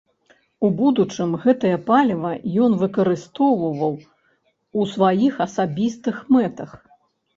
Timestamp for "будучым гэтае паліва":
0.77-2.31